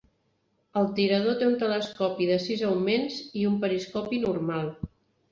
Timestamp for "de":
2.29-2.37